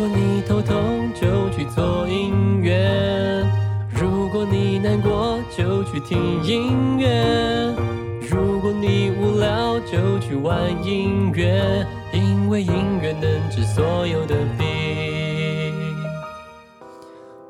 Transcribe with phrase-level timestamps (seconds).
[0.00, 3.46] 如果你头痛就去做音乐，
[3.94, 7.76] 如果你难过就去听音乐，
[8.30, 12.72] 如果你无聊就去玩音乐，因为音
[13.02, 14.66] 乐能治所有的病。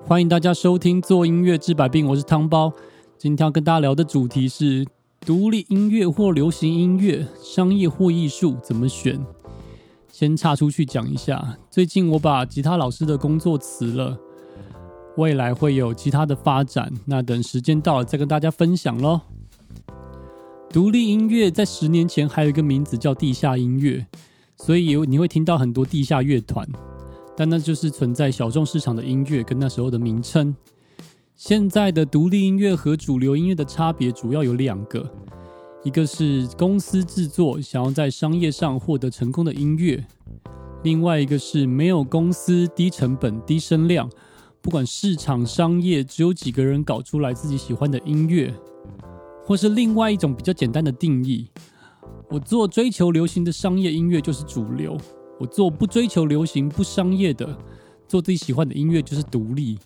[0.04, 2.72] 欢迎大家收听《做音乐治百病》，我是汤包。
[3.16, 4.84] 今天要跟大家聊的主题是
[5.20, 9.24] 独立音乐或流行音乐、商业或艺术怎么选。
[10.20, 14.20] 先岔出去讲一下，最近我把吉他老师的工作辞了，
[15.16, 19.22] 未来会有其他的发展，那等时间到了再跟大家分享喽。
[20.68, 24.06] 独立音乐在十年前还有一个名字叫地下音乐，
[24.58, 26.68] 所以你会听到很多地下乐团。
[27.34, 30.54] 但那就是存在小众市场的音乐跟那时候的名称。
[31.34, 35.10] 现在的独立音乐和主流音乐的差别主要有两个，
[35.82, 40.06] 一个是公司制作想要在商业上获得成功的音乐，
[40.82, 44.10] 另外一个是没有公司、低成本、低声量，
[44.60, 48.52] 不管市场商业，只有几个人搞出来自己喜欢的音乐，
[49.42, 51.48] 或是另外一种比较简单的定义：
[52.28, 54.98] 我做追求流行的商业音乐就是主流。
[55.38, 57.58] 我做不追求流行、不商业的，
[58.06, 59.78] 做自己喜欢的音乐就是独立。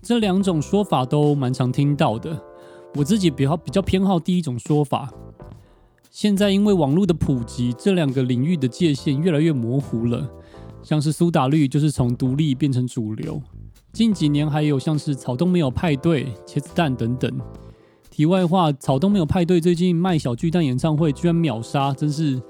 [0.00, 2.40] 这两种说法都蛮常听到的。
[2.98, 5.08] 我自己比较比较偏好第一种说法。
[6.10, 10.28] 现在因为网络的普及，这两个领域的界限越来越模糊了。
[10.82, 13.40] 像是苏打绿就是从独立变成主流。
[13.92, 17.30] 近几年还有像是草东没有派对、茄子蛋等等。
[18.10, 22.42] 题外话，草东没有派对最近卖小巨蛋演唱会居然秒杀，真是。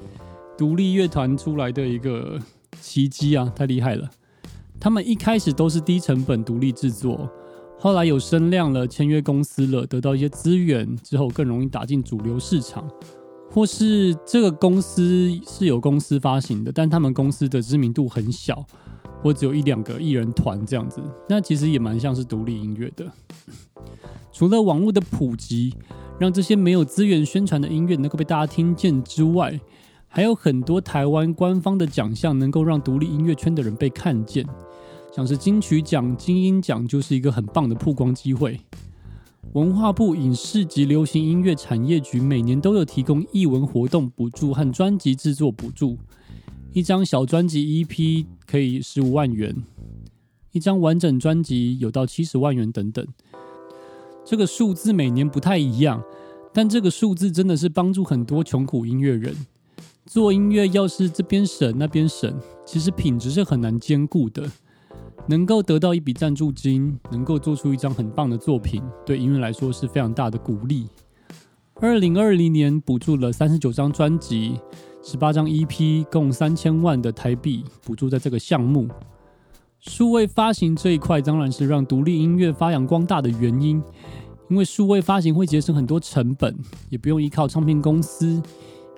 [0.56, 2.36] 独立乐团出来的一个
[2.80, 4.10] 奇迹啊，太厉害了！
[4.80, 7.30] 他们一开始都是低成本独立制作，
[7.80, 12.88] 后来有声量了，签约公司了，得到一些资源之后，更容易打进主流市场。
[13.50, 18.62] 或是这个公司是有公司发行的，但他们公司的知名度很小，
[19.22, 23.06] 或只有一两个艺人团这样子，那其实也蛮像是独立音乐的。
[24.33, 25.72] 除了网络的普及，
[26.18, 29.58] 让这些没有资源宣传的音乐能够被大家听见之外，
[30.08, 34.44] 还有很多台湾官方的奖项能够让独立音乐圈的人被看见，
[35.14, 38.61] 像是金曲奖、金音奖就是一个很棒的曝光机会。
[39.55, 45.97] 文化部影视及流行音乐产业局每年都有提供艺文活动补助和专辑制作补助，
[46.73, 49.57] 一张小专辑 EP 可以十五万元，
[50.52, 53.07] 一张完整专辑有到七十万元等等。
[54.24, 56.02] 这个数字每年不太一样，
[56.52, 59.35] 但这个数字真的是帮助很多穷苦音乐人。
[60.05, 64.51] 做音乐要是这边省那边省，其实品质是很难兼顾的。
[65.28, 70.89] 能够得到一笔赞助金，能够做出一张很棒的作品，对音乐来说是非常大的鼓励。
[71.74, 74.58] 二零二零年补助了三十九张专辑，
[75.02, 78.88] 十八张 EP，共三千万的台币补助在这个项目。
[79.78, 83.83] 数位发行这一块当然是让独立音乐发扬光大的原因，
[84.48, 88.42] 因为数位发行会节省很多成本，也不用依靠唱片公司。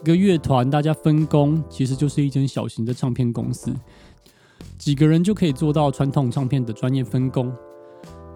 [0.00, 3.74] 一个乐团，大家分工其实就是一间小型的唱片公司，
[4.80, 7.52] 几个人就可以做到传统唱片的专业分工。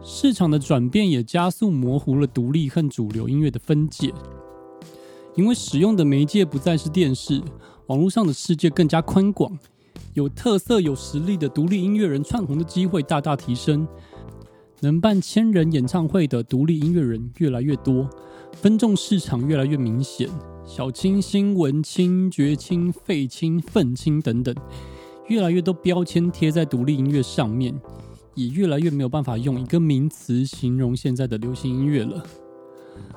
[0.02, 4.12] 市场的转变也加速模糊了独立和主流音乐的分界，
[5.34, 7.40] 因为使用的媒介不再是电视，
[7.86, 9.58] 网络上的世界更加宽广，
[10.12, 13.88] 有特色、有实力的独立音乐人窜红的机会大大提升，
[14.80, 18.06] 能办千人演唱会的独立音乐人越来越多，
[18.52, 20.28] 分众市场越来越明显。
[20.66, 24.54] 小清新、文青、绝青、废青、愤青等等，
[25.28, 27.74] 越来越多标签贴在独立音乐上面，
[28.34, 32.22] 也越来越没有办法用一个名词形容现在的流行音乐了。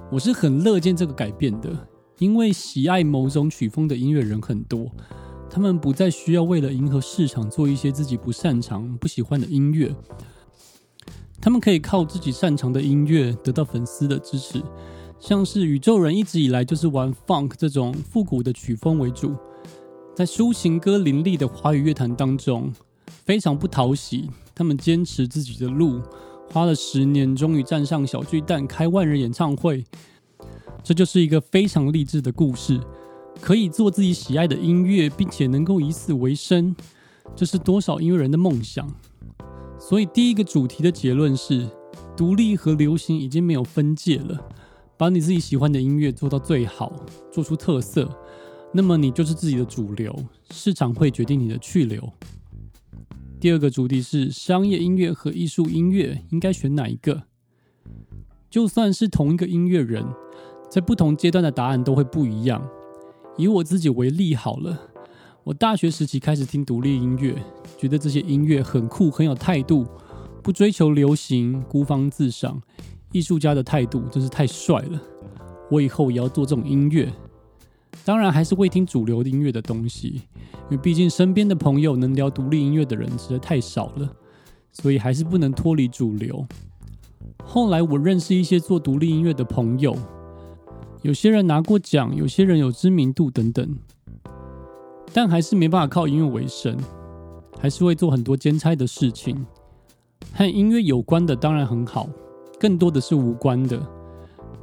[0.09, 1.87] 我是很乐见这个改变的，
[2.19, 4.89] 因为喜爱某种曲风的音乐人很多，
[5.49, 9.93] 他们不再需要为了迎合市场做一些自己不擅长、不喜欢的音乐，
[11.41, 14.63] 他们可以靠自己擅长的音乐得到粉丝的支持。
[15.19, 19.35] 像是宇宙人一直以来就是玩 funk 这种复古的曲风为主，
[20.17, 22.73] 在抒情歌林立的华语乐坛当中，
[23.23, 24.27] 非常不讨喜。
[24.55, 26.01] 他们坚持自己的路，
[26.51, 29.85] 花了十年，终于站上小巨蛋开万人演唱会。
[30.83, 32.81] 这就是一个非常励志的故事，
[33.39, 36.75] 可以做自己喜爱的音乐，并且能够以此为生，
[37.35, 38.91] 这是多少音乐人的梦想。
[39.77, 41.69] 所以第一个主题的结论是，
[42.15, 44.49] 独立和流行已经没有分界了。
[44.97, 46.91] 把你自己喜欢的音乐做到最好，
[47.31, 48.09] 做出特色，
[48.73, 50.13] 那么你就是自己的主流，
[50.51, 52.11] 市场会决定你的去留。
[53.39, 57.23] 第二个主题是商业音乐和艺术音乐，应该选哪一个？
[58.49, 60.05] 就算是同一个音乐人，
[60.69, 62.67] 在不同阶段的答案都会不一样。
[63.37, 64.89] 以我自己为例好了，
[65.43, 67.35] 我大学时期开始听独立音乐，
[67.77, 69.85] 觉得这些音乐很酷，很有态度，
[70.41, 72.61] 不追求流行，孤芳自赏，
[73.11, 75.01] 艺术家的态度真是太帅了。
[75.69, 77.13] 我以后也要做这种音乐。
[78.05, 80.21] 当然，还是会听主流音乐的东西，
[80.69, 84.09] 因为毕竟身边的朋友能聊独立音乐的人实在太少了，
[84.71, 86.45] 所以还是不能脱离主流。
[87.43, 89.95] 后来我认识一些做独立音乐的朋友，
[91.01, 93.77] 有些人拿过奖，有些人有知名度等等，
[95.13, 96.77] 但还是没办法靠音乐为生，
[97.59, 99.45] 还是会做很多兼差的事情。
[100.33, 102.07] 和音乐有关的当然很好，
[102.59, 103.81] 更多的是无关的，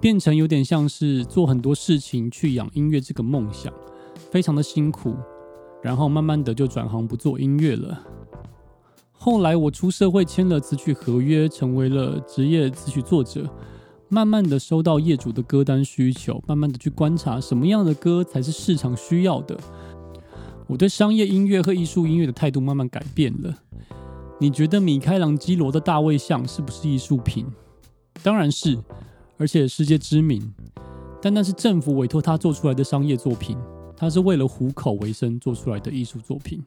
[0.01, 3.73] 变成有点像是做很多事情去养音乐这个梦想，
[4.31, 5.15] 非常的辛苦，
[5.83, 8.01] 然后慢慢的就转行不做音乐了。
[9.13, 13.49] 后来我出社会签了词曲合约，成为了职业词曲作者。
[14.11, 19.59] 慢慢的收到业主的歌单需求，慢慢的去观察什么样的歌才是市场需要的。
[20.69, 23.57] 我对商业音乐和艺术音乐的态度慢慢改变了。
[24.39, 27.47] 你觉得米开朗基罗的大卫像是不是艺术品？
[28.23, 28.79] 当然是，
[29.37, 30.55] 而且世界知名。
[31.21, 33.57] 但那是政府委托他做出来的商业作品，
[33.97, 36.63] 他是为了糊口为生做出来的艺术作品。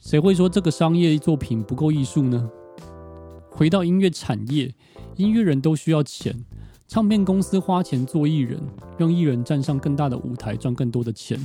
[0.00, 2.50] 谁会说这个商业作品不够艺术呢？
[3.50, 4.74] 回到音乐产业，
[5.16, 6.44] 音乐人都需要钱，
[6.86, 8.60] 唱片公司花钱做艺人，
[8.98, 11.38] 让艺人站上更大的舞台，赚更多的钱，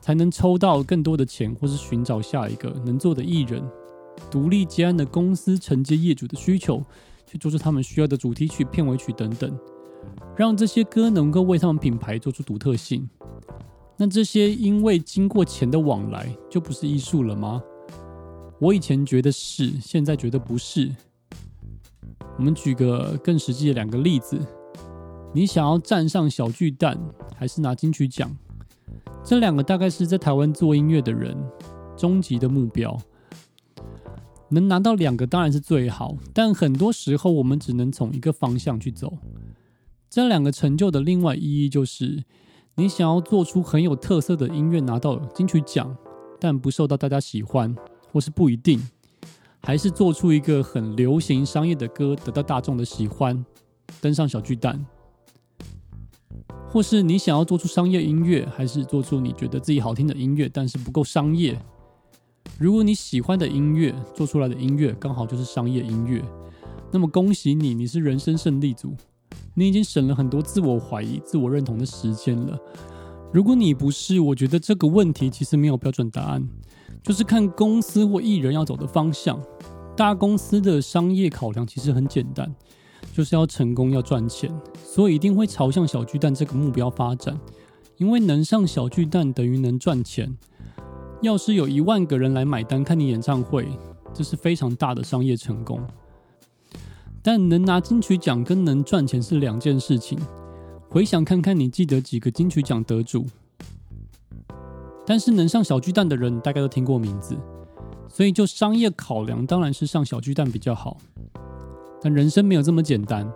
[0.00, 3.62] 才能抽到更多的钱，或是寻找下一个能做的艺人。
[4.30, 6.82] 独立接案的公司承接业主的需求，
[7.26, 9.58] 去做出他们需要的主题曲、片尾曲等等，
[10.36, 13.08] 让这些歌能够为他们品牌做出独特性。
[13.96, 17.62] 那这些因为经过钱的往来，就不是艺术了吗？
[18.60, 20.90] 我以前觉得是，现在觉得不是。
[22.36, 24.38] 我们举个更实际的两个例子：
[25.32, 26.98] 你想要站上小巨蛋，
[27.36, 28.36] 还是拿金曲奖？
[29.22, 31.36] 这两个大概是在台湾做音乐的人
[31.96, 32.96] 终极的目标。
[34.50, 39.12] 能拿到两个当然是最好，但很多时候我们只能从一个方向去走。
[40.08, 42.24] 这两个成就的另外意义就是。
[42.76, 45.96] 你想要做出很有特色的音乐，拿到金曲奖，
[46.40, 47.72] 但不受到大家喜欢，
[48.10, 48.80] 或是不一定；
[49.60, 53.46] 还是做出一个很流行商业的歌，得到大众的喜欢，
[54.00, 54.74] 登上小巨蛋；
[56.68, 61.56] 或是你想要做出商业音乐，还是做出你觉得自己好听的音乐，但是不够商业。
[62.56, 66.22] 如果你喜欢的音乐做出来的音乐刚好就是商业音乐，
[66.92, 68.94] 那么恭喜你，你是人生胜利组。
[69.54, 72.56] 你已经省了很多自我怀疑、自我认同的时间了。
[73.32, 76.48] 如果你不是，我觉得这个问题其实没有标准答案，
[77.02, 79.40] 就是看公司或艺人要走的方向。
[79.96, 82.54] 大公司的商业考量其实很简单，
[83.12, 87.36] 就是要成功、要赚钱，所以一定会朝向小巨蛋这个目标发展。
[87.96, 90.36] 因为能上小巨蛋等于能赚钱。
[91.24, 93.66] 要是有一万个人来买单看你演唱会，
[94.12, 95.80] 这是非常大的商业成功。
[97.22, 100.18] 但能拿金曲奖跟能赚钱是两件事情。
[100.90, 103.26] 回想看看，你记得几个金曲奖得主？
[105.06, 107.36] 但是能上小巨蛋的人，大概都听过名字。
[108.08, 110.98] 所以就商业考量，当然是上小巨蛋比较好。
[112.00, 113.28] 但人生没有这么简单。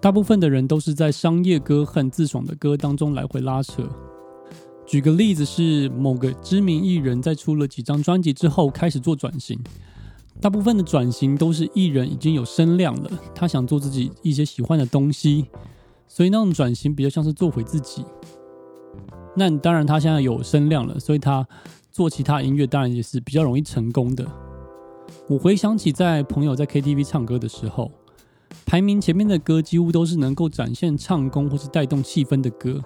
[0.00, 3.88] 大部分的人都是在商业歌和自爽的歌当中来回拉扯。
[4.92, 9.58] 举个例子，是某个知名艺人，在出了几张专辑之后，开始做转型。
[10.38, 15.46] 大部分的转型都是艺人已经有声量了，他想做自己一些喜欢的东西，
[16.06, 18.04] 所以那种转型比较像是做回自己。
[19.34, 21.48] 那当然他现在有声量了，所以他
[21.90, 24.30] 做其他音乐当然也是比较容易成功的。
[25.26, 27.90] 我回想起在朋友在 KTV 唱歌的时候，
[28.66, 32.78] 排名前面的歌几乎都是能够展现唱功或是带动气氛的歌，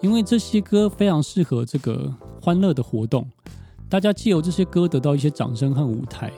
[0.00, 3.28] 因为这些歌非常适合这个欢乐的活动，
[3.88, 6.32] 大家借由这些歌得到一些掌声和舞台。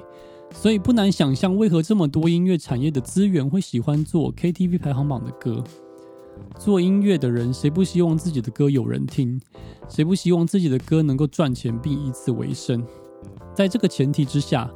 [0.55, 5.63] 所以不难想象，为何这么多音乐产业的资源会喜欢做 KTV 排行榜的歌。
[6.59, 9.41] 做音乐的人，谁不希望自己的歌有人听？
[9.89, 12.85] 谁不希望自己的歌能够赚钱并以此为生？
[13.55, 14.71] 在这个前提之下，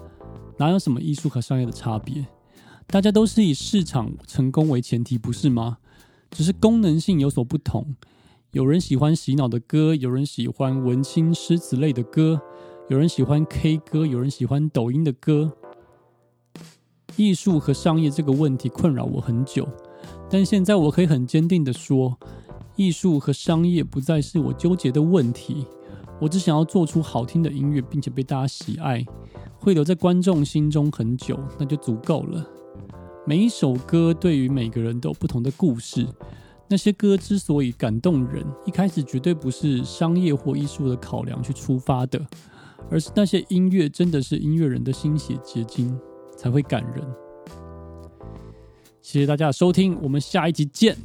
[0.57, 2.25] 哪有什么艺术和商业的差别？
[2.87, 5.79] 大家都是以市场成功为前提，不是吗？
[6.31, 7.97] 只是功能性有所不同。
[8.57, 12.41] 有人喜欢洗脑的歌，有人喜欢文青诗词类的歌，
[12.89, 15.53] 有人喜欢 K 歌，有人喜欢抖音的歌。
[17.17, 19.69] 艺术和商业这个问题困扰我很久，
[20.31, 22.19] 但现在我可以很坚定的说，
[22.77, 25.67] 艺术和商业不再是我纠结的问题。
[26.19, 29.05] 我只想要做出好听的音乐，并且被大家喜爱，
[29.59, 32.49] 会留在观众心中很久，那就足够了。
[33.27, 36.07] 每一首歌对于每个人都有不同的故事，
[36.69, 42.21] 那些歌之所以感动人，一开始绝对不是商业或艺术的考量去出发的，
[42.91, 45.97] 而是那些音乐真的是音乐人的心血结晶，
[46.37, 47.05] 才会感人。
[49.01, 50.97] 谢谢大家的收听，我们下一集见。